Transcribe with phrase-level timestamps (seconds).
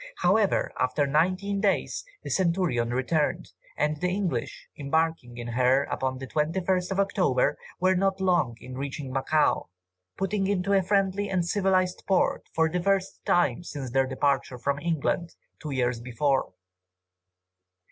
[0.21, 6.25] However, after nineteen days, the Centurion returned, and the English, embarking in her upon the
[6.25, 9.69] 21st of October, were not long in reaching Macao,
[10.17, 14.79] putting into a friendly and civilized port for the first time since their departure from
[14.79, 16.51] England, two years before.